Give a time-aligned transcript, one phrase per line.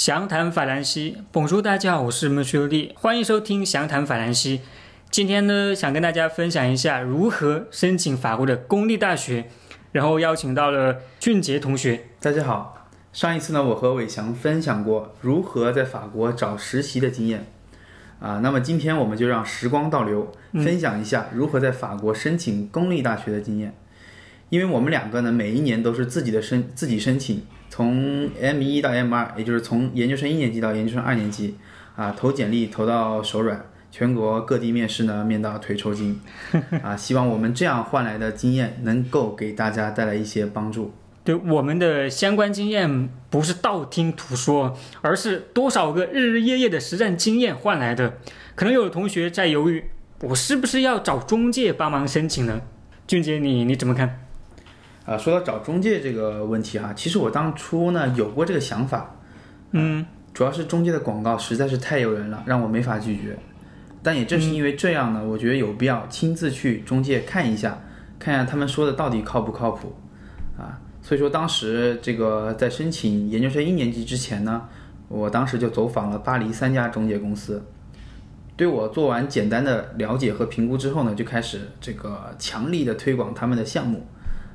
[0.00, 4.62] 详谈法兰西，本书大家好，我是孟学利，欢迎收听详谈法兰西。
[5.10, 9.50] 今天呢，想跟大家分享一下如何申请法国的公立大学，
[9.92, 12.06] 然后邀请到了俊杰同学。
[12.18, 17.44] 大家好，上一次呢，我和伟翔分享过如何在法国找实习的经验，
[18.20, 23.74] 啊，那么今天我们就让时光倒流，分享一下如何在法国申请公立大学的经验。
[24.48, 31.56] 因为我们两个呢，每一年都是自己的申自己申请，从 M 一到 M 二，也就是从研究生一年级到研究生二年级，
[31.96, 36.20] 啊，投简历投到手软，全国各地面试呢面到腿抽筋，
[36.82, 40.92] 啊，希望我们这样换来的经验能够给大家带来一些帮助。
[41.22, 48.14] 对我们的相关经验不是道听途说，而是多少个日日夜夜的实战经验换来的。
[48.56, 49.84] 可能有的同学在犹豫，
[50.22, 52.60] 我是不是要找中介帮忙申请呢？
[53.06, 54.26] 俊杰，你你怎么看？
[55.06, 59.16] 啊，说到找中介这个问题哈，其实我当初呢有过这个想法，
[59.72, 63.36] 嗯，主要是中介的广告实在是太诱人了，让我没法拒绝。
[64.02, 67.78] 但也正是因为这样呢，我觉得有必要亲自去中介看一下，
[68.18, 69.94] 看一下他们说的到底靠不靠谱
[70.56, 70.80] 啊。
[71.02, 74.68] 所以说当时这个在申请研究生一年级之前呢，
[75.08, 77.64] 我当时就走访了巴黎三家中介公司，
[78.54, 84.06] 对我做完简单的了解和评估之后呢，就开始这个强力的推广他们的项目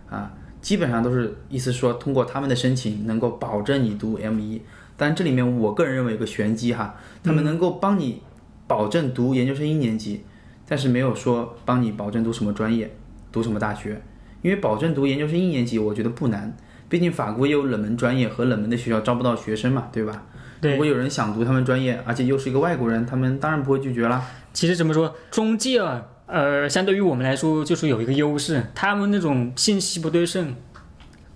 [0.10, 0.32] 啊。
[0.62, 4.62] 基本上都是意思说，通过他们的申请能够保证你读 M 一，
[4.98, 8.24] 但这里面我个人认为有个玄机哈，他们能够帮你
[8.66, 10.24] 保证读研究生一年级，
[10.68, 12.92] 但是没有说帮你保证读什么专业，
[13.32, 14.02] 读什么大学，
[14.42, 16.58] 因为保证读研究生一年级我觉得不难，
[16.90, 20.24] 毕竟法国也有冷门专业和冷门的学校招不到学生嘛，对吧？
[20.60, 24.26] 对如果有人想读他们专业，而且又是一个外国人，他们当然不会拒绝啦。
[24.52, 30.56] 其实怎么说，中介啊，呃，相对于我们来说，就是有一个优势，他们那种信息不对称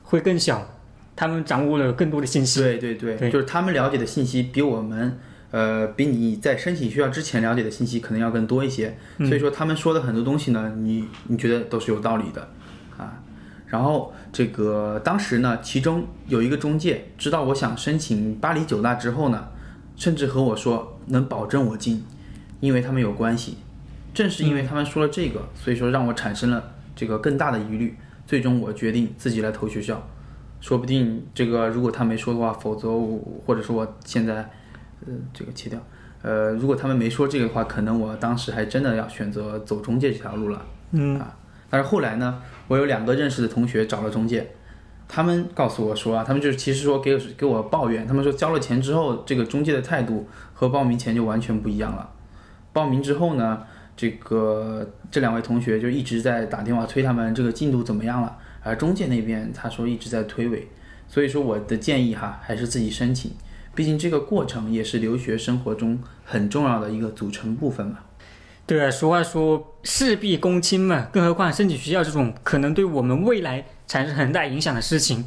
[0.02, 0.68] 会更小，
[1.16, 2.60] 他们掌握了更多的信息。
[2.62, 5.20] 对对对，对就是他们了解的信息比我们，
[5.52, 8.98] 呃，比你在申请学校之前了解的信息可能要更多一些。
[9.18, 12.50] 嗯所以说他们说的很多东西呢，你你觉得都是有道理的，
[12.98, 13.22] 啊。
[13.68, 19.50] 然后这个当时呢，其中有一个中介知道我想申请巴黎九大之后呢，
[19.96, 22.04] 甚至和我说能保证我进，
[22.60, 23.60] 因为他们有关系。
[24.14, 27.96] 正是因为他们说了这个，所以说让我产生了这个更大的疑虑。
[28.26, 30.08] 最终我决定自己来投学校，
[30.62, 34.36] 说不定这个如果他没说的话，否则我或者说我现在，
[35.04, 35.80] 呃，这个切掉，
[36.22, 40.64] 呃，如果他们没说这个的话，可能我当时还真的要选择走中介这条路了。
[40.92, 41.36] 嗯啊，
[41.72, 44.52] 但是后来呢，我有两个认识的同学找了中介，
[45.08, 52.12] 他们告诉我说啊，他们就是其实说给给我抱怨，他们说交了钱之后，这个中介的态度和报名前就完全不一样了。
[52.72, 53.64] 报名之后呢，
[54.00, 60.62] 这个这两位同学就一直在打电话催他们这个进度怎么样了，而中介那边他说一直在推诿，
[61.06, 63.32] 所以说我的建议哈，还是自己申请，
[63.76, 68.00] 毕竟这个过程也是留学生活中很重要的一个组成部分嘛。
[68.66, 75.26] 对啊，俗话说事必躬亲嘛，更何况申请学校这种可能对我们未来产生很大影响的事情。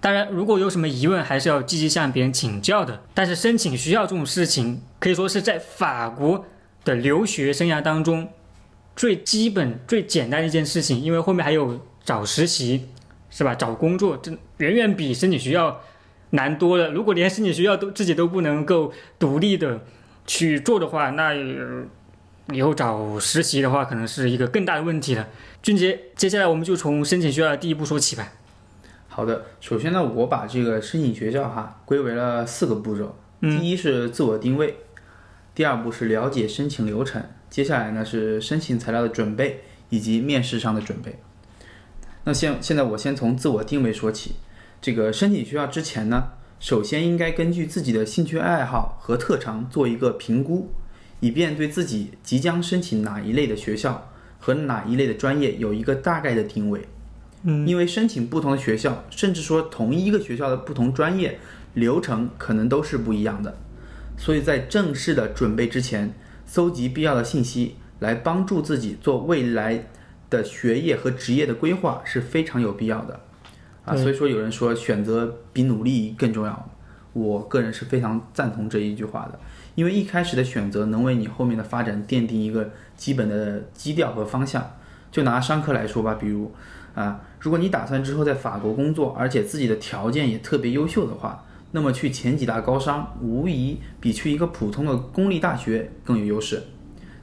[0.00, 3.02] 当然，如果有什么疑问，还是要积极向别人请教的。
[3.12, 6.44] 但是申请学校这种事情，可以说是在法国
[6.84, 8.28] 的留学生涯当中
[8.94, 12.88] 最基本、最简单的一件事情，因为后面还有找实习，
[13.30, 13.54] 是吧？
[13.54, 15.80] 找工作，这远远比申请学校
[16.30, 16.90] 难多了。
[16.90, 19.80] 如果连申请学校都自己都不能够独立的
[20.26, 21.84] 去做的话，那、呃
[22.52, 25.26] 以后找实习的话，可能是一个更大的问题了。
[25.62, 28.32] 俊杰，接下来我们就从申请学校的第一步说起吧。
[29.08, 33.16] 好的，首先呢，我把这个申请学校哈归为了四个步骤。
[33.40, 34.76] 嗯第一是自我定位，
[35.54, 41.16] 第二步是了解申请流程，接下来呢是申请材料的准备以及面试上的准备。
[42.24, 44.32] 那现现在我先从自我定位说起。
[44.82, 50.72] 这个申请学校之前呢，首先应该根据自己的兴趣爱好和特长做一个评估，
[51.20, 54.10] 以便对自己即将申请哪一类的学校
[54.40, 56.86] 和哪一类的专业有一个大概的定位。
[57.44, 61.38] 嗯，因为申请不同的学校，甚至说同一个学校的不同专业
[61.74, 63.56] 流程可能都是不一样的，
[64.16, 66.12] 所以在正式的准备之前，
[66.46, 69.86] 搜集必要的信息，来帮助自己做未来
[70.30, 73.20] 的学业和职业的规划是非常有必要的。
[73.84, 76.70] 啊，所以说有人说选择比努力更重要，
[77.12, 79.38] 我个人是非常赞同这一句话的，
[79.74, 84.70] 因为一开始的选择能为你后面的发展奠定一个基本的基调和方向。
[85.10, 86.50] 就拿商科来说吧，比如
[86.94, 96.62] 啊，如果你打算之后在法国工作，而且自己的条件也特别优秀的话，那么去前几大高商无疑比去一个普通的公立大学更有优势。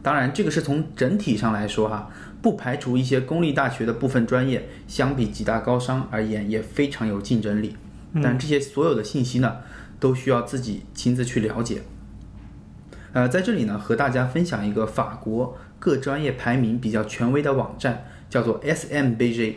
[0.03, 2.09] 当然，这个是从整体上来说哈，
[2.41, 7.77] 不排除一些公立大学的部分专业相比几大高商而言也非常有竞争力。
[8.21, 9.59] 但这些所有的信息呢，
[10.01, 11.83] 都需要自己亲自去了解。
[13.13, 19.53] 呃，在这里呢，和大家分享一个法国各专业排名比较权威的网站，叫做 SMBJ。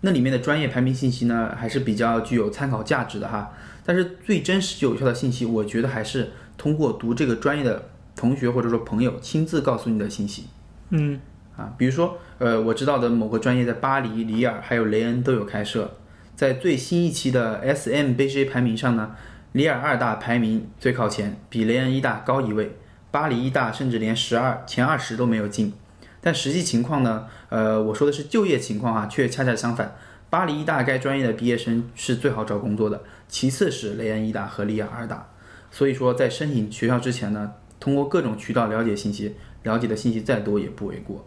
[0.00, 3.52] 那里面的专业排名信息呢，还是比较具有参考价值的哈。
[3.90, 10.44] 但是最真实有效的信息，我觉得还是通过读这个专业的同学或者说朋友亲自告诉你的信息。
[10.90, 11.18] 嗯，
[11.56, 15.96] 啊，比如说，呃，我知道的某个专业在巴黎、里尔还有雷恩都有开设。
[16.36, 19.10] 在最新一期的 SMBJ 排名上呢，
[19.50, 22.76] 里尔二大排名最靠前，比雷恩一大高一位。
[23.10, 25.72] 巴黎一大甚至连十二前二十都没有进。
[26.20, 27.26] 但实际情况呢？
[27.48, 29.96] 呃，我说的是就业情况啊，却恰恰相反。
[30.30, 35.28] 巴黎医大该专业的毕业生是最好找工作的，其次是雷恩医大和里尔二大。
[35.72, 39.34] 所以说，在申请学校之前呢，通过各种渠道了解信息，
[39.64, 41.26] 了解的信息再多也不为过。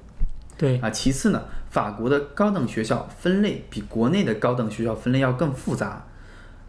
[0.58, 6.06] 对啊，其次呢，法国的高等学校分类比国内的高等学校分类要更复杂。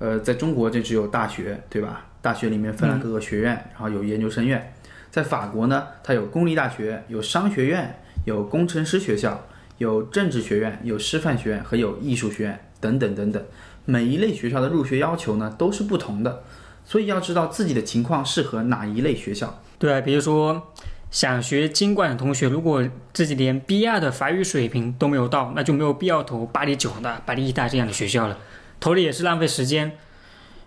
[0.00, 2.06] 呃，在中国这只有大学，对吧？
[2.20, 4.74] 大学里面分了各个学院，然后有研究生院。
[5.12, 8.00] 在法国呢，它有公立大学，有商学院。
[8.24, 9.46] 有工程师学校，
[9.84, 13.44] 有政治学院，有师范学院和有艺术学院等等等等。
[13.84, 16.42] 每一类学校的入学要求呢都是不同的，
[16.84, 19.62] 所以要知道自己的情况适合哪一类学校。
[19.78, 20.72] 对，比如说
[21.10, 22.82] 想学经管的同学，如果
[23.12, 28.38] 自己连 B 二的法语水平都没有到，那就没有必要投巴黎九大、巴黎一大这样的学校了，
[28.80, 29.92] 投了也是浪费时间。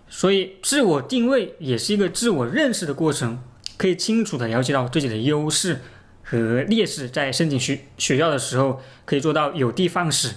[0.08, 3.38] 所以自我定位也是一个自我认识的过程，
[3.76, 5.80] 可以清楚的了解到自己的优势。
[6.30, 10.34] 和劣势，在申请学学校的时候，可以做到有的放矢，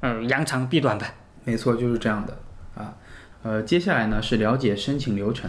[0.00, 1.14] 嗯，扬长避短吧。
[1.44, 2.38] 没错，就是这样的
[2.74, 2.94] 啊。
[3.42, 5.48] 呃，接下来呢是了解申请流程，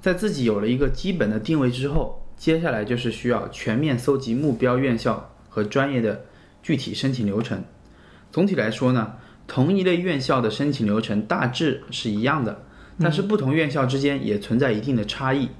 [0.00, 6.24] 在自己有了一个基本的定位之后，接下来就是需要全面搜集目标院校和专业的
[6.60, 7.62] 具体申请流程。
[8.32, 9.12] 总体来说呢，
[9.46, 12.64] 同一类院校的申请流程大致是一样的，
[12.98, 15.50] 但是不同院校之间也存在一定的差异。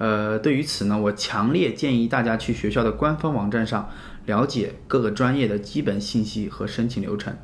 [0.00, 3.90] 呃，对于此呢，我强烈建议大家去学校的官方网站上
[4.24, 7.36] 了解各个专业的基本信息和申请流程，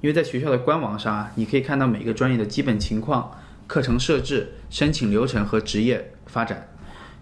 [0.00, 3.32] 因为在学校的官网上啊，你可以看到每个专业的基本情况、
[3.66, 6.68] 课程设置、申请流程和职业发展。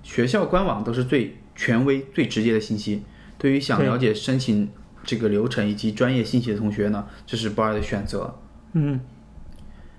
[0.03, 3.05] 学校官网都是最权威、最直接的信息。
[3.39, 4.69] 对于想了解申请
[5.03, 8.39] 这个流程以及专业信息的同学呢，这是不二的选择。
[8.75, 9.01] 嗯，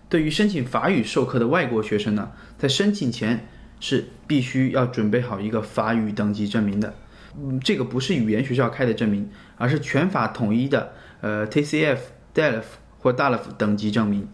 [0.07, 2.29] 对于申请法语授课的外国学生呢，
[2.59, 3.47] 在申请前。
[3.85, 6.95] 是必须要准备好一个法语等级证明的，
[7.37, 10.91] 嗯，这个不是语言学校开的证明，而是全法统一的，
[11.21, 11.99] 呃，TCF、
[12.33, 12.63] DELF
[12.97, 14.27] 或 DALF 等级证明。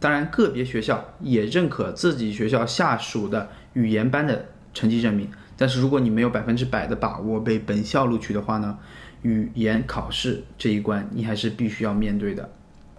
[0.00, 5.30] 当然，个别学校也认可自己学校下属的语言班的成绩证明。
[5.56, 8.76] 但是，如果你没有百分之百的把握被本校录取的话呢，
[9.22, 12.50] 语言考试这一关你还是必须要面对的。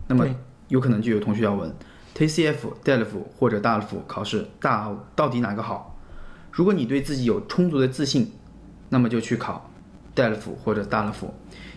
[0.07, 0.25] 那么，
[0.69, 1.69] 有可能就有同学要问。
[2.15, 2.56] TCF、
[2.86, 3.07] DELF
[3.38, 5.97] 或者 DALF 考试大到底哪个好？
[6.52, 8.32] 如果你对自己有充足的自信，
[8.90, 9.70] 那么就去考
[10.16, 11.30] DELF 或者 DALF，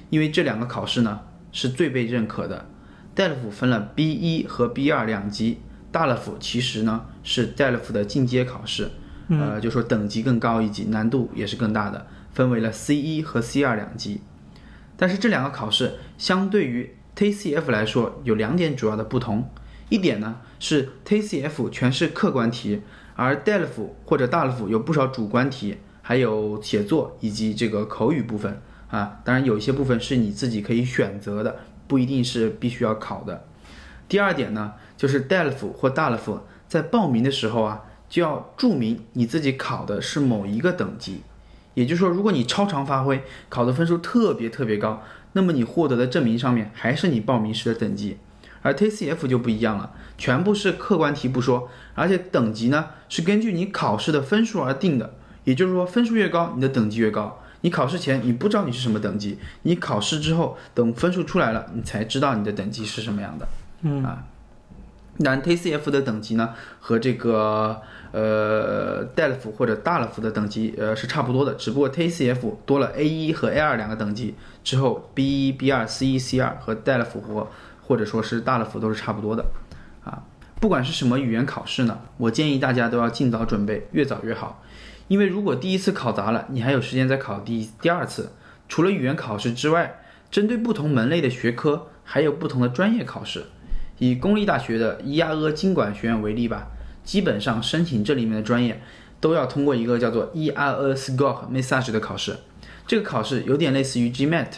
[0.09, 1.21] 因为这两个考试呢
[1.53, 2.67] 是最被认可的。
[3.15, 5.59] DELF 分了 B 一和 B 二两级
[5.93, 8.89] ，DALF 其实呢是 DELF 的进阶考试，
[9.29, 14.21] 呃，就说等级更高一级，难度也是更大的，分为了 C 一和 C 二两级。
[14.97, 19.51] 但是这两个考试相对于 TCF 来说有两点主要的不同。
[19.89, 22.81] 一点呢是 TCF 全是客观题，
[23.23, 28.59] 而 DELF 或者 DALF 有不少主观题，还有写作以及这个口语部分
[28.89, 29.21] 啊。
[29.23, 33.45] 当然有一些部分是你自己可以选择的，不一定是必须要考的。
[34.09, 41.21] 第二点呢，就是 DELF 或 DALF 在报名的时候啊，就要注明你自己考的是某一个等级。
[41.75, 45.03] 也就是说，如果你超常发挥，考的分数特别特别高，
[45.35, 48.17] 那么你获得的证明上面还是你报名时的等级。
[48.63, 55.15] 而 TCF 就不一样了，全部是客观题不说，而且等级呢是根据你考试的分数而定的。
[55.45, 57.43] 也就是说，分数越高，你的等级越高。
[57.63, 63.49] 你考试前你不知道你是什么等级，你考试之后等分数出来了，你才知道你的等级是什么样的。
[63.83, 64.25] 嗯啊，
[65.17, 67.81] 那 TCF 的等级呢和这个
[68.13, 77.21] 呃 DELF 或者 DALF 的等级呃是差不多的，只不过 TCF 多了 A 一和 A 二两个等级之后，B 一、B 二、C 一、C 二和 DELF
[77.21, 77.49] 或
[77.91, 79.45] 或者说是大的幅都是差不多的，
[80.05, 80.23] 啊，
[80.61, 84.63] 不管是什么语言考试呢，我建议大家都要尽早准备，越早越好。
[85.09, 88.31] 因为如果第一次考砸了，你还有时间再考第第二次。
[88.69, 93.47] 除了语言考试之外，针对不同门类的学科，还有不同的专业考试。
[93.99, 96.69] 以公立大学的伊阿阿经管学院为例吧，
[97.03, 98.81] 基本上申请这里面的专业，
[99.19, 102.37] 都要通过一个叫做伊阿阿 Score Message 的考试。
[102.87, 104.53] 这个考试有点类似于 GMAT，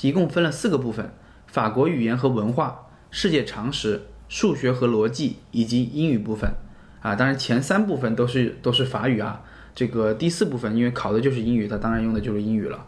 [0.00, 1.12] 一共分了四个部分。
[1.54, 6.52] 法国语言和文化、世界常识、数学和逻辑以及英语部分，
[7.00, 7.14] 啊。
[7.14, 9.40] 当然前三部分都是都是法语啊，
[9.72, 12.84] 这个第四部分因为考的就是英语，它当然用的就是英语了。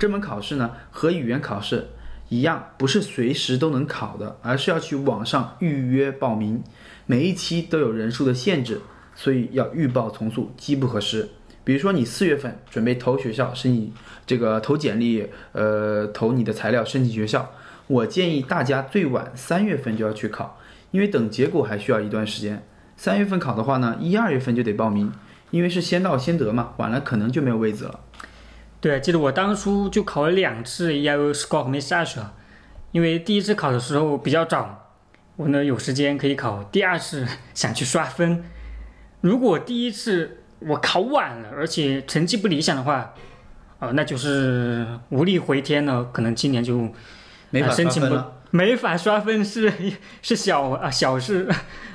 [0.00, 1.90] 这门考试呢和语言考试
[2.28, 6.60] 一样，不是随时都能考的，而是要去网上预约报名，
[7.06, 8.80] 每一期都有人数的限制，
[9.14, 11.28] 所以要预报从速，机不可失。
[11.62, 13.92] 比如说你四月份准备投学校申请
[14.26, 17.48] 这个投简历，呃，投你的材料申请学校，
[17.86, 20.58] 我建议大家最晚三月份就要去考，
[20.90, 22.64] 因为等结果还需要一段时间。
[22.96, 25.12] 三月份考的话呢，一二月份就得报名，
[25.50, 28.00] 因为是先到先得嘛，晚了可能就没有位子了。
[28.80, 32.34] 对，记得我当初就考了两次 e l s c o r e 没下去啊，
[32.92, 34.92] 因为第一次考的时候比较早，
[35.36, 36.62] 我呢有时间可以考。
[36.64, 38.44] 第二次 想去刷分，
[39.20, 43.14] 如果第一次我考晚了，而且成绩不理想的话，
[43.78, 46.88] 哦，那就是无力回天了，可能今年就
[47.52, 48.38] 没法申请不了。
[48.50, 49.72] 没法刷分是
[50.20, 51.48] 是小啊小事，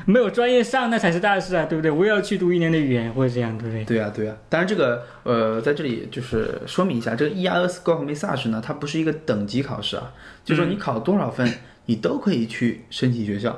[0.05, 1.91] 没有专业上那才是大事啊，对不对？
[1.91, 3.83] 我也要去读一年的语言或者这样，对不对？
[3.85, 10.11] 对啊、对啊、当然这个呃，在这里就是说明一下，这个 ERS s c o r e Message 呢，它不是一个等级考试啊，
[10.43, 11.47] 就是说你考多少分，
[11.85, 13.51] 你都可以去申请学校，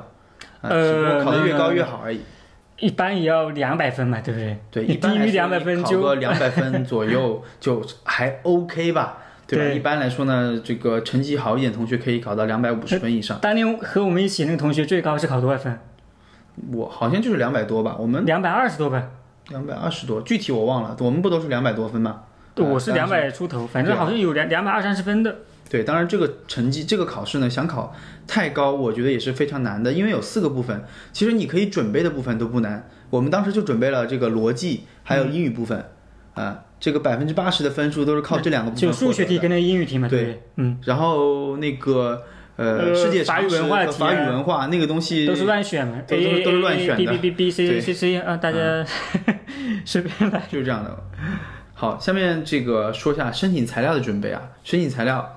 [0.60, 2.20] 啊，呃考得越高越好而已。
[2.80, 4.58] 一般也要两百分嘛，对不对？
[4.70, 9.18] 对，一般低于两百分就考就个两百分左右 就还 OK 吧，
[9.50, 9.64] 对吧？
[9.64, 15.78] 对一般来说呢，这个成绩好一点同学可以考到两百五十分以上，当年和我们一起那个同学最高是考多少分？
[16.72, 19.10] 我好像就是两百多吧，我们两百二十多分。
[19.48, 22.22] 两百二十多，具体我忘了，我们不都是两百多分吗？
[22.54, 25.38] 对，我是两百出头，反正好像有两两百二三十分的。
[25.68, 27.94] 对，当然这个成绩这个考试呢，想考
[28.26, 32.88] 太高，我觉得也是非常难的，因为有四个部分，其实你可以准备的部分都不难。
[33.08, 35.84] 我们当时就准备了这个逻辑，还有英语部分，
[36.34, 40.42] 啊，这个百分之八十的分数都是靠这两个部分就数学题跟那个英语题嘛，对对？
[40.56, 42.22] 嗯，然后那个
[42.56, 48.58] 呃呃世界法语文化法语啊文化那个东西都是乱选的，都是都是乱选的 B B B B C C C 啊，大家
[49.84, 50.42] 随便来。
[50.48, 50.96] 就是这样的。
[51.74, 55.36] 好，下面这个说一下申请材料的准备啊，申请材料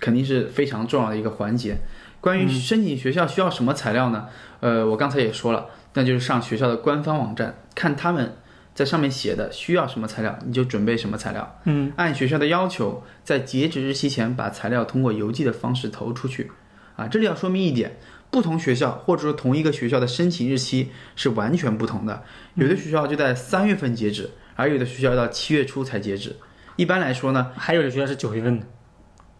[0.00, 1.76] 肯定是非常重要的一个环节。
[2.20, 4.26] 关于申请学校需要什么材料呢？
[4.60, 8.36] 呃，我刚才也说了，那就是上学校的官方网站，看他们
[8.74, 11.60] 在上面写的需要什么材料，你就准备什么材料。
[11.64, 16.50] 嗯，按学校的要求，在截止日期前把材料通过邮寄的方式投出去。
[16.96, 17.98] 啊，这里要说明一点，
[18.30, 22.22] 不同学校或者说同一个学校的申请日期是完全不同的。
[22.54, 26.36] 有的学校就在三月份截止，而有的学校到七月初才截止。
[26.76, 28.66] 一般来说呢，还有的学校是九月份的，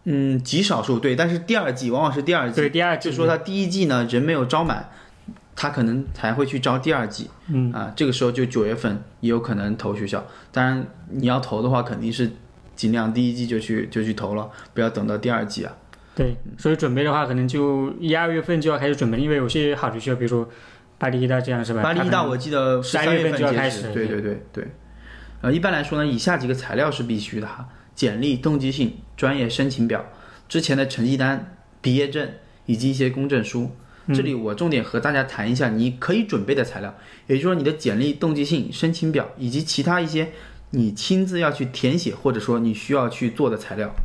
[0.05, 4.89] 嗯，极少数对，但是第二季往往是第二季，对，第二季就说他第一季呢人没有招满，
[5.55, 7.29] 他可能才会去招第二季。
[7.47, 10.25] 嗯啊，这个时候就九月份也有可能投学校。
[10.51, 12.31] 当然你要投的话，肯定是
[12.75, 15.73] 尽量第一季就去就去投了，不要等到第二季啊。
[16.15, 20.47] 对，所以准备的话，可能就一二月份就要开始准备，因为有些好的学校，比如说
[20.97, 21.81] 巴黎一大这样是吧？
[21.81, 24.67] 巴黎一大我记得是三月份就要开始对对对对。
[25.41, 30.05] 呃，一般来说呢，以下几个材料是必须的哈：简历、动机信、专业申请表、
[30.47, 32.29] 之前的成绩单、毕业证
[32.65, 33.71] 以及一些公证书。
[34.07, 36.93] 这里我重点和大家谈一下你可以准备的材料，
[37.27, 40.31] 也就是说你的简历、动机信、申请表以及其他一些
[40.71, 43.95] 你亲自要去填写或者说你需要去做的材料。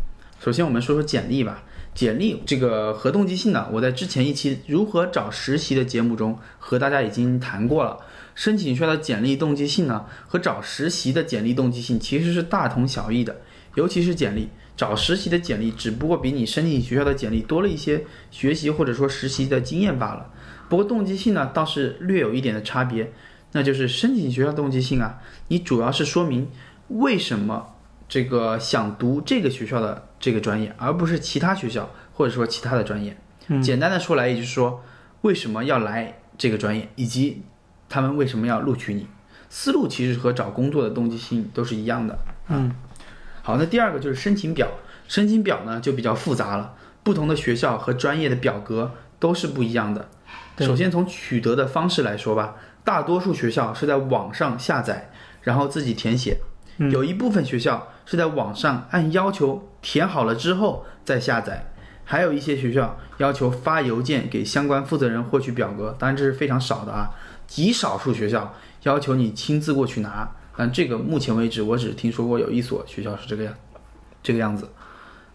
[0.40, 1.64] 首先我们说说简历吧。
[1.94, 7.98] 简历这个和动机信呢，我在之前一期如何找实习的节目中和大家已经谈过了。
[8.36, 13.40] 申请出来的简历动机信呢，和找实习的简历动机信其实是大同小异的，
[13.74, 14.48] 尤其是简历，
[14.78, 20.30] 找实习的简历只不过比你申请学校的简历多了一些学习或者说实习的经验罢了。
[20.68, 23.12] 不过动机性呢，倒是略有一点的差别，
[23.52, 26.49] 那就是申请学校动机性啊，你主要是说明
[26.87, 27.75] 为什么
[28.08, 33.16] 这个想读这个学校的这个专业，而不是其他学校或者说其他的专业。
[33.61, 34.85] 简单的说来，也就是说
[35.23, 37.42] 为什么要来这个专业，以及
[37.88, 39.08] 他们为什么要录取你。
[39.50, 42.18] 思路其实和找工作的动机性都是一样的。
[42.49, 42.70] 嗯，
[43.48, 44.68] 好，那第二个就是申请表，
[45.06, 50.06] 申请表呢就比较复杂了，不同的学校和专业的表格都是不一样的。
[50.58, 56.38] 首先从取得的方式来说吧，大多数学校是在网上下载，然后自己填写。
[56.76, 61.72] 嗯有一部分学校是在网上按要求填好了之后再下载，
[62.04, 67.08] 还有一些学校要求发邮件给相关负责人获取表格，当然这是非常少的啊，
[67.46, 73.54] 极少数学校要求你亲自过去拿，但这个目前为止我只听说过有一所学校是这个样，
[74.24, 74.68] 这个样子，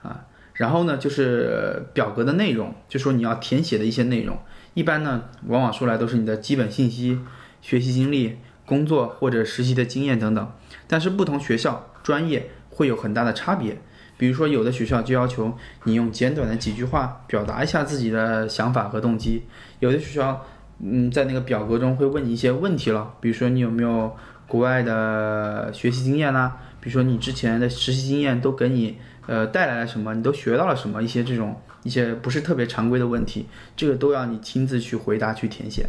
[0.01, 0.25] 啊，
[0.55, 4.37] 然后呢就是表格的内容，就说你要填写的一些内容，
[4.73, 7.19] 一般呢往往说来都是你的基本信息、
[7.61, 10.51] 学习经历、工作或者实习的经验等等。
[10.87, 13.81] 但是不同学校专业会有很大的差别。
[14.15, 19.41] 比如说，有的学校就要求你用简短的几句话表达一下自己的想法和动机；
[19.79, 20.45] 有的学校
[20.79, 24.15] 嗯，在那个表格中会问你一些问题了，比如说你有没有
[24.53, 35.87] 国外的学习经验啦，比如说你之前的实习经验都给你呃带来了什么，你都学到了什么，一些这种一些不是特别常规的问题，这个都要你亲自去回答去填写。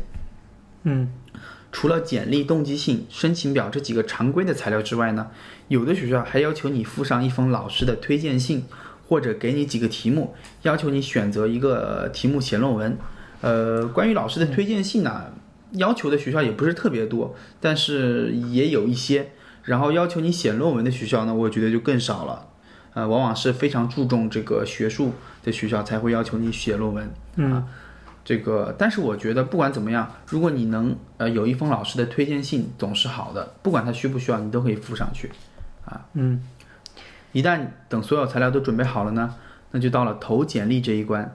[0.84, 1.10] 嗯，
[1.70, 5.26] 除了简历、动机信、申请表这几个常规的材料之外呢，
[5.68, 8.64] 有的学校还要求你附上一封老师的推荐信，
[9.06, 12.96] 或者给你几个题目，要求你选择一个题目写论文。
[13.42, 15.24] 呃，关于老师的推荐信呢，
[15.74, 19.30] 要求的学校也不是特别多，但是也有一些。
[19.64, 22.48] 然后要求你写论文的学校呢，我觉得就更少了。
[22.92, 25.12] 呃，往往是非常注重这个学术
[25.42, 27.10] 的学校才会要求你写论文。
[27.36, 27.66] 嗯，
[28.24, 33.54] 这个，但是我觉得不管怎么样，如果你能呃有一封老师的推荐信，总是好的。
[33.62, 35.30] 不管他需不需要，你都可以附上去。
[35.86, 36.40] 啊嗯，
[37.32, 39.34] 一旦等所有材料都准备好了呢，
[39.70, 41.34] 那就到了投简历这一关。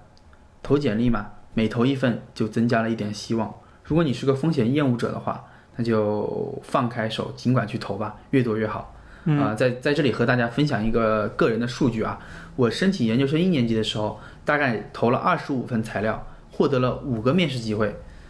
[0.61, 3.53] 投简历嘛，每投一份就增加了一点希望。
[3.89, 5.43] 如果你是个风险厌恶者的话，
[5.75, 8.95] 那就放开手，尽管去投吧，越多越好。
[9.25, 12.19] 啊、在在这里和大家分享一个个人的数据啊，
[12.55, 17.87] 我申请研究生一年级的时候，大概投了二十五份材料，获得了五个面试机会；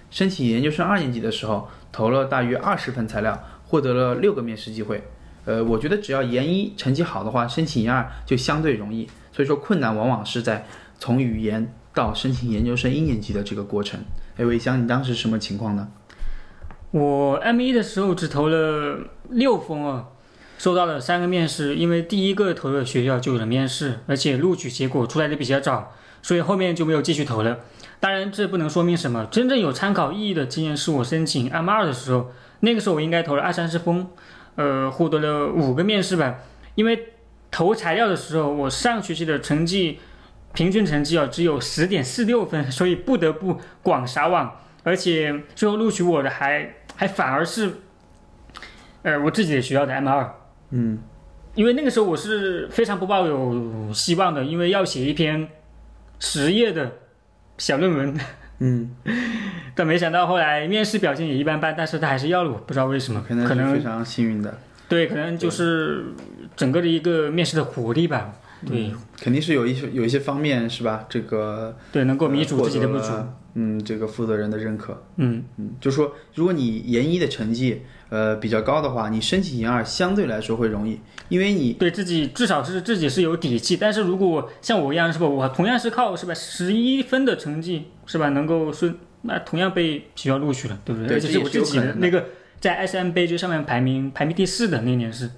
[0.09, 3.37] 申请研究生二年级的时候，投了大约二十份材料，
[3.67, 5.03] 获得了六个面试机会。
[5.43, 9.09] 呃，我觉得只要研一成绩好的话，申请研二就相对容易。
[9.33, 10.65] 所以说困难往往是在
[10.97, 13.99] 从语言到申请研究生一年级的这个过程。
[14.39, 15.89] 哎，伟翔，你当时什么情况呢？
[16.91, 18.97] 我 M 一的时候只投了
[19.31, 20.07] 六封啊，
[20.57, 25.91] 收到了三个面试，因为第一个投的学校就有了面试，而且录取结果出来的比较早，
[26.21, 27.59] 所以后面就没有继续投了。
[27.99, 32.31] 当然，这不能说明什么，真正有参考意义的经验是我申请 M 二的时候，
[32.61, 34.07] 那个时候我应该投了二三十封，
[34.55, 36.37] 呃，获得了五个面试吧。
[36.75, 37.09] 因为
[37.51, 39.99] 投材料的时候，我上学期的成绩
[40.53, 47.71] 平均成绩啊只有十点四六分，所以不得不广撒网，而且最后录取我的还还反而是，
[49.03, 50.35] 呃，我自己的学校的 M 二。
[50.71, 50.99] 嗯。
[51.55, 55.49] 因为那个时候我是非常不抱有希望的，因为要写一篇
[56.19, 56.89] 十页的
[57.57, 58.17] 小论文，
[58.59, 58.95] 嗯，
[59.75, 64.57] 但没想到后来面试表现也一般般，但是他还是要了我，不知道为什么，可能可能是非常幸运的。
[64.87, 66.05] 对，可能就是
[66.55, 68.31] 整个的一个面试的活力吧，
[68.65, 71.05] 对、肯定是有一些有一些方面是吧？
[71.09, 73.11] 这个对，能够弥补自己的不足
[73.55, 75.03] 嗯，这个负责人的认可。
[75.17, 91.17] 嗯，嗯，就说如果你研一的成绩呃比较高的话，你申请研二相对来说会容易，因为你对自己至少是自己是有底气，但是如果像我一样是吧，我同样是靠是吧十一分的成绩是吧能够顺，那同样被学校录取了，对不对？
[91.17, 92.25] 而且是我自己那个
[92.59, 95.29] 在 S M 杯这上面排名排名第四的那年是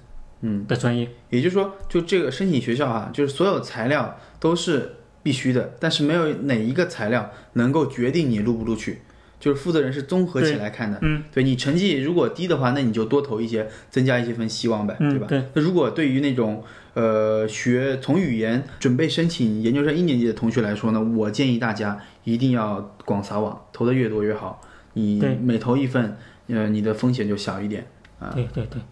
[0.42, 8.98] 嗯，的专业，也就是说，就这个申请学校啊，就是所有材料都是必须的，但是没有哪一个材料能够决定你录不录取，
[9.38, 10.98] 就是负责人是综合起来看的。
[11.02, 15.26] 嗯，对你成绩如果低的话，那你就多投一些，增加一些份希望呗，对吧？
[15.26, 24.60] 嗯对那如果对于那种呃学从语言准备申请研究生一年级的同学来说呢，我建议大家一定要广撒网，投的越多越好。
[24.94, 26.16] 你每投一份，
[26.48, 27.86] 呃，你的风险就小一点
[28.18, 28.30] 啊。
[28.34, 28.82] 对对对，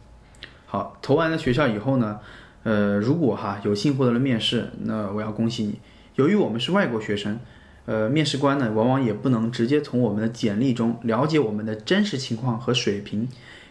[0.72, 2.20] 好，投完了学校以后呢，
[2.62, 5.80] 呃，如果哈有幸获得了面试，那我要恭喜你。
[6.14, 7.40] 由于我们是外国学生，
[7.86, 13.28] 呃，面试官呢往往也不能直接从我们的简历中了解我们的真实情况和水平，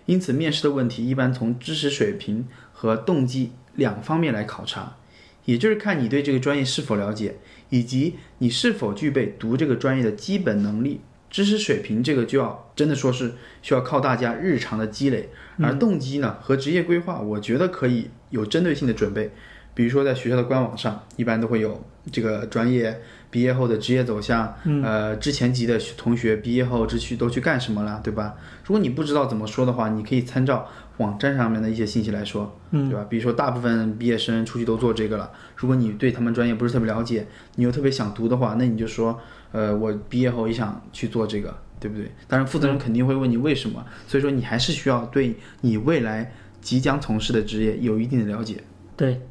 [0.07, 4.97] 因此面试的问题一般从知识水平和动机两方面来考察，
[5.45, 7.37] 也就是看你对这个专业是否了解，
[7.69, 10.99] 以及你是否具备读这个专业的基本能力。
[11.29, 19.31] 知识水平这个就要真的说是需要靠大家日常的积累，而动机呢和职业规划，我觉得可以有针对性的准备。
[19.75, 28.35] 比如说在学校的官网上，一般都会有这个专业毕业后的职业走向，呃，之前级的同学毕业后之去都去干什么了，对吧？
[28.65, 30.67] 如果你不知道怎么说的话，你可以参照
[30.99, 33.05] 网站上面的一些信息来说，对吧？
[33.09, 39.19] 比如说大部分毕业生出去都做这个了，如果你对他们专业不是特别了解，你又特别想读的话，那你就说，
[39.51, 42.11] 呃，我毕业后也想去做这个，对不对？
[42.27, 48.63] 当然，负责人肯定会问你为什么，所以说你还是需要对你未来即将从事的职业有一定的了解。
[48.97, 49.21] 对，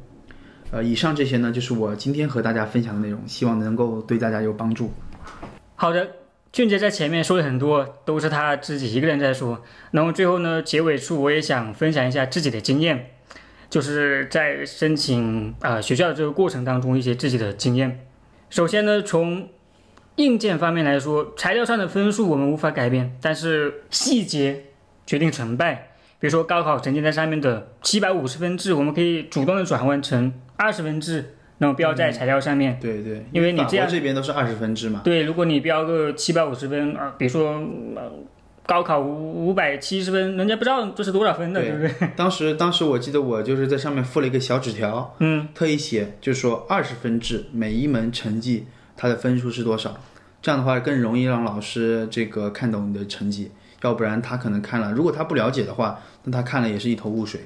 [0.71, 4.91] 呃，以上这些呢，就是我今天和大家分享的内容，希望能够对大家有帮助。
[5.75, 6.07] 好的，
[6.51, 9.63] 俊杰在前面说了很多，都是他自己一个人在说。
[9.91, 13.11] 然后最后呢，结尾处我也想分享一下自己的经验，
[13.69, 18.05] 就是在申请啊、呃学校的这个过程当中一些自己的经验。
[18.49, 19.47] 首先呢，从
[20.15, 24.65] 硬件方面来说，材料上的分数我们无法改变，但是细节
[25.05, 25.91] 决定成败。
[26.19, 32.79] 比如说高考成绩单上面的七百五十分制，我们可以主动的转换成二十分制，然后标在材料上面。
[32.81, 35.01] 对对，因为你这样法国这边都是二十分制嘛。
[35.03, 37.51] 对，如果你标个七百五十分啊，比如说、
[37.95, 38.11] 呃、
[38.65, 42.09] 高考五五百七十分，人家不知道这是多少分的，对对不对？
[42.17, 49.97] 当时当时我记得我就是在上面附了一个小纸条，嗯，特意写，就是说二十分制，每一门成绩它的分数是多少，
[50.41, 57.41] 这样的话更容易让老师这个看懂你的成绩，要不然他可能看了，如果他不了解的话，那他看了也是一头雾水。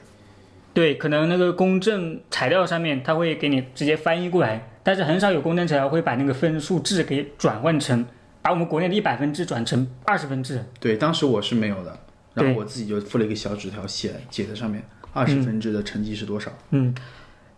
[0.74, 8.04] 对，可能那个公证材料上面他会给你直接翻译过来，但是很少有公证材料会把那个分数制给转换成，
[8.42, 10.66] 把我们国内的一百分制转成二十分制。
[10.80, 12.00] 对，当时我是没有的，
[12.34, 14.84] 然后我自己就附了一个小纸条写写在上面，
[15.14, 16.52] 二十分制的成绩是多少？
[16.72, 16.96] 嗯，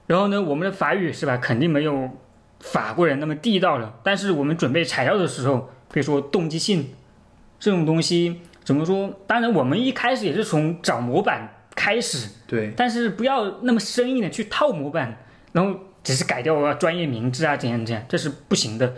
[0.08, 2.10] 然后呢，我们的法语是吧，肯定没有
[2.60, 3.98] 法国人那么地道了。
[4.04, 6.90] 但是我们准备材料的时候，比如说动机性
[7.58, 9.18] 这种东西，怎么说？
[9.26, 12.74] 当然，我们一开始也是从找模板开始，对。
[12.76, 15.18] 但是不要那么生硬的去套模板，
[15.52, 18.94] 然后只是改掉啊专业名字啊怎样怎样，这是不行的。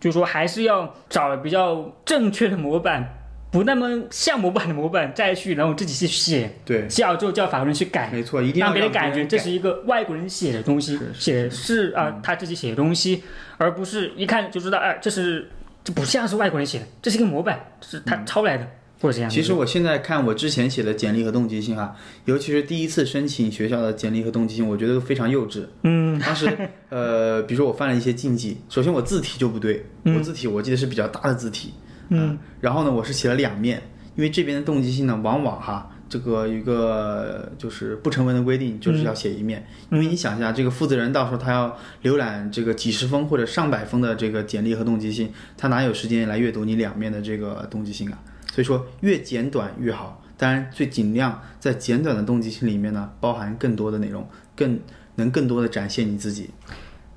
[0.00, 3.08] 就是说，还是要找比较正确的模板，
[3.50, 8.10] 不那么像模板的模板再去，然后自己去写，对，写好之后叫法国人去改。
[8.12, 13.24] 没错，一定要让别人让感觉这是一个外国人写的东西，写是啊、他自己写的东西，
[13.56, 15.50] 而不是一看就知道，哎、这是
[15.82, 18.68] 这不像是外国人写的，这是一个模板，这是他抄来的，
[19.04, 19.30] 或者这样。
[19.30, 25.66] 其实我现在看我之前写的简历和动机性哈，尤其是第一次申请学校的简历和动机性，我觉得都非常幼稚。
[25.82, 26.50] 嗯，当时
[26.88, 31.74] 呃，比如说我犯了一些禁忌，首先我字体就不对，嗯我字体我记得是比较大的字体，
[32.08, 33.82] 嗯，然后呢，我是写了两面，
[34.16, 35.90] 因为这边的动机性呢，往往哈。
[36.06, 48.18] 这个一个就是不成文的规定，就是要写一面，因为你想一下，这个负责人到时候他要浏览这个几十封或者上百封的这个简历和动机信，他哪有时间来阅读你两面的这个动机信啊？
[48.54, 50.22] 所以说越简短越好。
[50.36, 54.78] 当然，最尽量在简短的动机性里面呢，包含更多的内容，更
[55.16, 56.50] 能更多的展现你自己。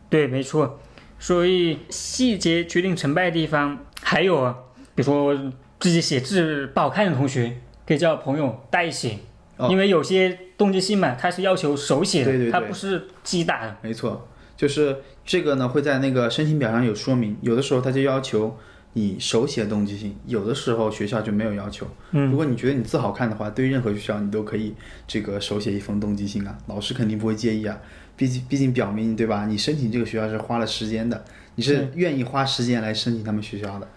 [0.09, 0.79] 对，没错。
[1.19, 4.55] 所以细节决定成败的地方，还有啊，
[4.95, 5.35] 比如说
[5.79, 9.19] 自己写字不好看的同学，可以叫朋友代写，
[9.57, 13.77] 哦因为有些动机性嘛，它是要求手写的，对对对它不是机打的。
[13.83, 18.57] 没错，就是这个呢会在那个申请表上有说明，有的时候他就要求
[18.97, 21.85] 你手写动机性，有的时候学校就没有要求。
[22.11, 24.73] 嗯，如果你觉得你字好看的话，对于任何学校你都可以
[25.07, 27.77] 这个手写一封动机信啊，老师肯定不会介意啊。
[28.15, 29.45] 毕竟毕竟表明对吧？
[29.45, 33.87] 你申请这个学校是花了时间的，你是愿意花时间来申请他们学校的。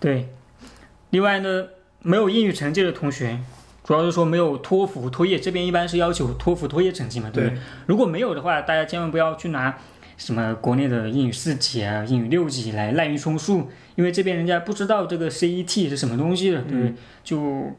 [0.00, 0.30] 对，
[1.10, 1.66] 另外呢，
[2.00, 3.38] 没有英语成绩的同学，
[3.84, 7.58] 主要是说没有托福、托业，这边一般是要求托福、托业成绩嘛，对不对？
[7.84, 9.76] 如果没有的话，大家千万不要去拿
[10.16, 16.94] 什么国内的英语四级啊、英语六级来滥竽充数，因为这边人家不知道这个 CET 是什么东西的，对不对？
[17.22, 17.72] 就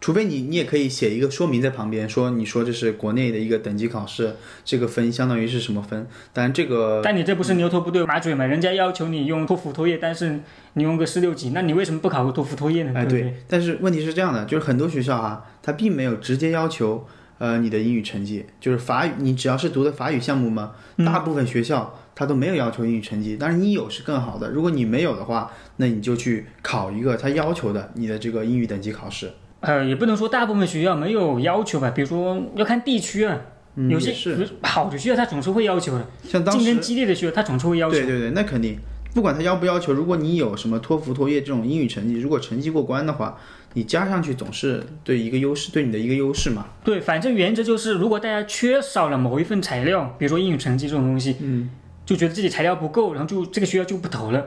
[0.00, 6.06] 除非你你也可以写一个说明在旁边，说你说这是国内的一个等级考试，这个分相当于是什么分？
[6.32, 8.46] 当然这个但你这不是牛头不对马嘴嘛？
[8.46, 10.40] 人家要求你用托福、托业，但是
[10.72, 12.92] 你用个四六级，那你为什么不考个托福、托业呢？
[12.94, 17.06] 哎，对对，但是问题是这样的，就是很多学校啊，它并没有直接要求
[17.40, 23.38] 呃你的英语成绩，就是法语，你只要是读的法语项目嘛，大部分学校它都没有要求英语成绩。
[23.40, 29.32] 但是你有是更好的，如果你没有的话，那你就去考一个他要求的你的这个英语等级考试。
[29.60, 33.40] 呃，也不能说大部分学校没有要求吧，比如说要看地区啊，
[33.76, 34.14] 嗯，有些
[34.62, 37.96] 好的学校他总是会要求的，像当竞争激烈的学校他总是会要求。
[37.96, 38.78] 对对对，那肯定。
[39.12, 43.36] 不管他要不要求，如果你有什么托福、托业这种英语成绩，如果成绩过关的话，
[43.74, 46.66] 你加上去总是对一个优势，对你的一个优势嘛。
[46.82, 51.70] 对，反正原则就是，如果大家缺少了某一份材料，比如说英语成绩这种东西，嗯，
[52.04, 54.44] 就觉得自己材料不够，然后就这个学校就不投了，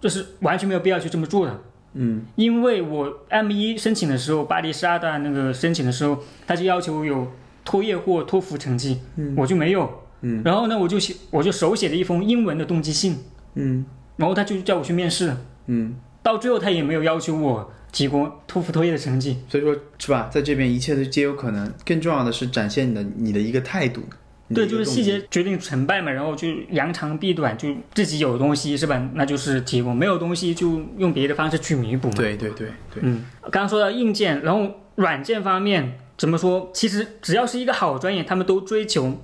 [0.00, 1.60] 这是完全没有必要去这么做的。
[1.94, 7.26] 嗯，因为我 M 一申请的时候，巴黎十二大那个申请的时候，他就要求有
[7.64, 9.00] 托业或托福成绩，
[9.36, 9.90] 我就没有。
[10.22, 13.18] 嗯，然后呢，我就写，我就手写了一封英文的动机信，
[13.54, 13.84] 嗯。
[14.16, 15.34] 然后他就叫我去面试，
[15.66, 19.38] 嗯，到最后他也没有要求我提供托福、托业的成绩。
[19.48, 21.72] 所以说是吧，在这边一切都皆有可能。
[21.84, 24.02] 更重要的是展现你的你的一个态度。
[24.52, 25.04] 对，就是细。
[25.04, 29.00] 节决定成败嘛，然后就扬长避短，就自己有东西是吧？
[29.14, 32.14] 那就是提供，没有东西就用别的方式去弥补嘛。
[32.16, 36.68] 对对对对，嗯，刚刚说到硬件，然后软件方面怎么说？
[36.74, 39.22] 其实只要是一个好专业，他们都追求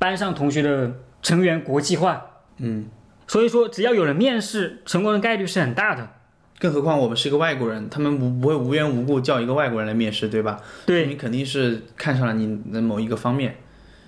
[0.00, 0.92] 班上同学的
[1.22, 2.26] 成员国际化。
[2.58, 2.86] 嗯，
[3.28, 6.10] 所以说，只要有人面试，成功的概率是很大的。
[6.58, 10.60] 更何况我们是一个外国人，他们不不会无缘无故叫一个外国人来面试，对吧？
[10.86, 13.56] 对你肯定是看上了你的某一个方面。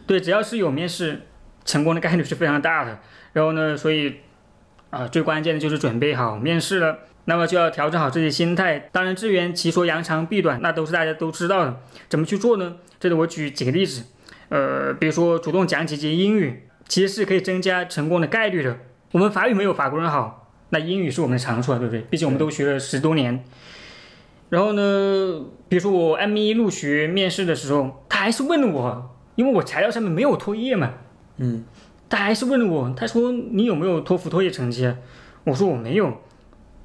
[0.06, 1.22] 对，只要是有面试，
[1.64, 2.98] 成功的概率是非常大的。
[3.34, 4.16] 然后呢，所以
[4.90, 7.00] 啊、最关键的就是准备好面试了。
[7.26, 8.88] 那么就要调整好自己心态。
[8.90, 11.76] 当然，资源其说扬长避短，那都是大家都知道的。
[12.08, 12.76] 怎么去做呢？
[12.98, 14.04] 这里我举几个例子。
[14.48, 18.78] 呃，比如说主动讲几节英语，其实是可以增加成功的概率的。
[19.12, 22.00] 我们法语没有法国人好，那英语是我们的长处啊，对不对？
[22.10, 23.42] 毕竟我们都学了十多年。
[24.50, 30.94] 然后呢，比如说我 M 一入学面试的时候，他还是问了我，因为我材料上面没有托业嘛，
[31.36, 31.64] 嗯，
[32.08, 34.90] 他还是问了我，他说你有没有托福托业成绩？
[35.44, 36.20] 我说我没有，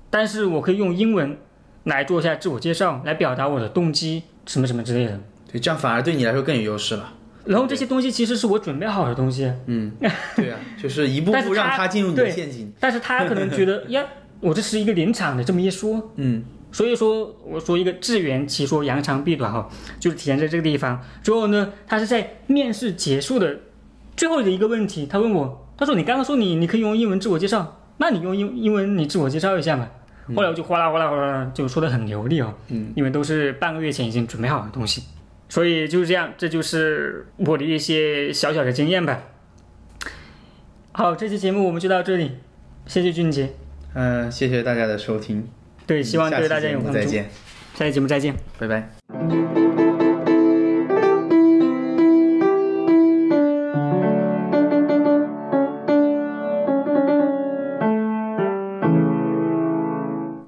[0.10, 1.38] 但是我可以用英文
[1.86, 5.20] 来做一下自我介绍，来表达我的动机什么什么之类的。
[5.52, 7.14] 对，这样反而对你来说更有优势了。
[7.46, 9.92] 然后这些东西其实是我准备好的东西，嗯，
[10.36, 12.72] 对啊， 就是一步步让他他进入你的陷阱。
[12.80, 14.04] 但是他可能觉得 呀，
[14.40, 21.02] 我这是一个临场的这么一说，嗯，所以说我说一个自圆其说，扬长避短哈，就是体现在这个地方。
[21.22, 23.60] 最后呢，他是在面试结束的
[24.16, 29.88] 最后的一个问题，他问我，他说你刚刚说你你可以用英文自我介绍，那你用英英文你自我介绍一下嘛。
[30.34, 35.04] 后来我就哗啦哗啦哗啦就说的很流利哦，嗯，因为都是半个月前已经准备好的东西，
[35.54, 39.22] 所以就是这样，这就是我的一些小小的经验吧。
[40.94, 42.40] 好，这期节目我们就到这里，
[42.88, 43.54] 谢谢俊杰。
[43.94, 45.48] 嗯、谢谢大家的收听，
[45.86, 46.94] 对，希望对大家有帮助。
[46.94, 47.30] 再见，
[47.76, 48.36] 下期节目再见。
[48.58, 48.90] 拜拜。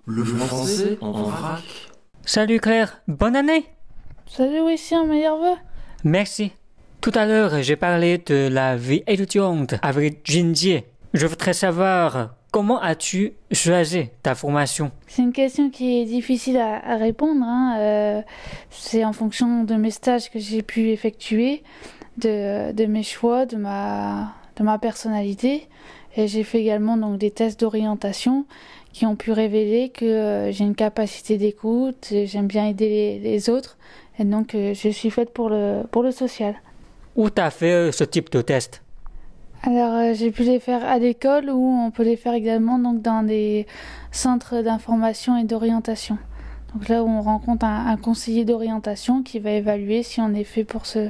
[0.08, 1.62] Le français en vrac.
[2.26, 3.75] Salut Claire, bonne année.
[4.36, 5.56] Salut Wissien, meilleurs vœux
[6.04, 6.52] Merci.
[7.00, 10.84] Tout à l'heure, j'ai parlé de la vie étudiante avec Jinjie.
[11.14, 14.92] Je voudrais savoir comment as-tu choisi ta formation?
[15.08, 17.46] C'est une question qui est difficile à, à répondre.
[17.46, 18.22] hein, euh,
[18.72, 21.64] c'est en fonction de mes stages que j'ai pu effectuer,
[22.18, 25.70] de, de mes choix, de ma, de ma personnalité.
[26.18, 28.46] Et j'ai fait également donc, des tests d'orientation
[28.92, 33.50] qui ont pu révéler que euh, j'ai une capacité d'écoute, j'aime bien aider les, les
[33.50, 33.78] autres.
[34.20, 36.56] Et donc, euh, je suis faite pour le, pour le social.
[37.16, 38.82] Où t'as fait euh, ce type de test?
[39.64, 43.02] Alors, euh, j'ai pu les faire à l'école ou on peut les faire également donc,
[43.02, 43.66] dans des
[44.12, 46.18] centres d'information et d'orientation.
[46.74, 50.44] Donc là où on rencontre un, un conseiller d'orientation qui va évaluer si on est
[50.44, 51.10] fait pour ce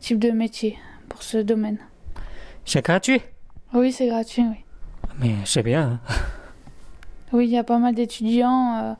[0.00, 0.78] type de métier,
[1.08, 1.78] pour ce domaine.
[2.64, 3.20] C'est gratuit?
[3.74, 4.64] Oui, c'est gratuit, oui.
[5.20, 6.00] Mais c'est bien.
[6.08, 6.14] hein.
[7.32, 8.92] Oui, il y a pas mal d'étudiants, euh,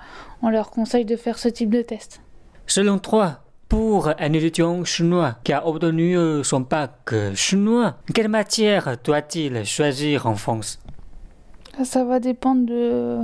[0.42, 2.20] on leur conseille de faire ce type de test.
[2.66, 8.28] Selon toi, pour un étudiant chinois qui a obtenu euh, son bac euh, chinois, quelle
[8.28, 10.78] matière doit-il choisir en France?
[11.76, 13.18] Ça, ça va dépendre de,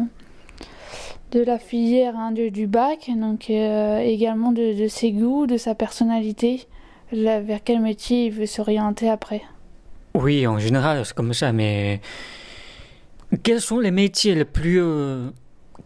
[1.33, 5.57] de la filière hein, du, du bac, donc euh, également de, de ses goûts, de
[5.57, 6.66] sa personnalité,
[7.12, 9.42] vers quel métier il veut s'orienter après.
[10.14, 12.00] Oui, en général, c'est comme ça, mais
[13.42, 15.31] quels sont les métiers les plus euh,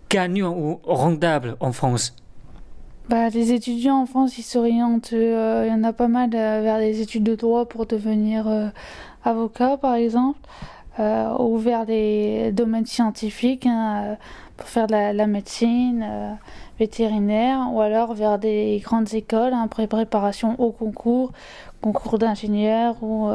[0.09, 2.17] gagnants ou rendables en France?
[3.11, 6.63] Bah, les étudiants en France, ils s'orientent, euh, il y en a pas mal euh,
[6.63, 8.69] vers les études de droit pour devenir euh,
[9.25, 10.39] avocat, par exemple,
[11.39, 14.17] ou vers les domaines scientifiques, hein,
[14.57, 16.39] pour faire de la, médecine,
[16.79, 21.33] vétérinaire, ou alors vers des grandes écoles, hein, pré- préparation au concours,
[21.83, 23.29] concours d'ingénieur, ou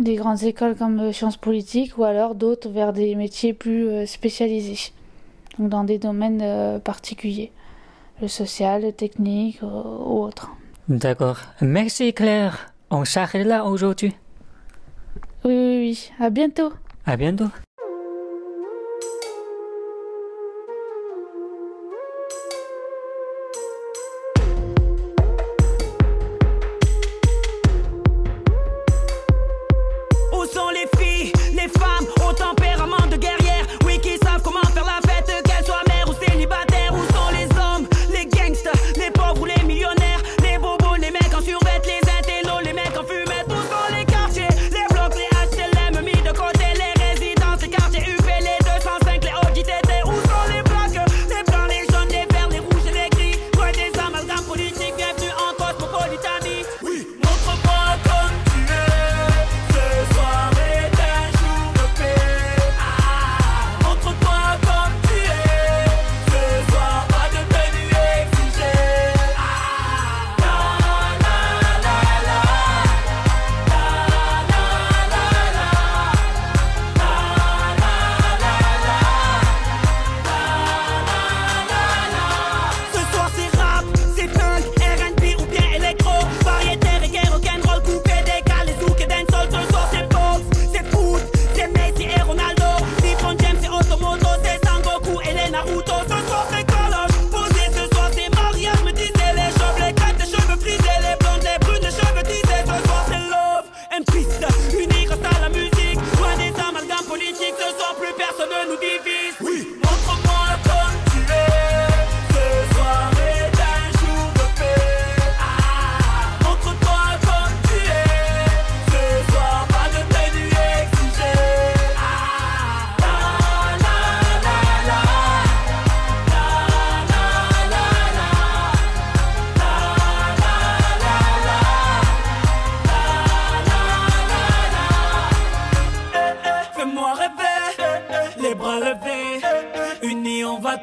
[0.00, 4.92] des grandes écoles comme sciences politiques, ou alors d'autres vers des métiers plus spécialisés
[5.58, 7.52] donc dans des domaines euh, particuliers,
[8.20, 10.50] le social, le technique euh, ou autre.
[10.88, 11.38] D'accord.
[11.60, 12.72] Merci Claire.
[12.90, 14.14] On s'arrête là aujourd'hui?
[15.44, 16.10] Oui, oui, oui.
[16.20, 16.72] À bientôt.
[17.04, 17.48] À bientôt.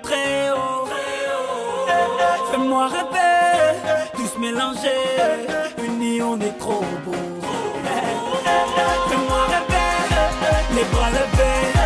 [0.04, 0.86] très haut.
[2.52, 3.80] Fais-moi rêver,
[4.16, 5.10] tous mélangés,
[5.84, 7.12] unis on est trop beau.
[9.10, 11.83] Fais-moi rêver, les bras levés.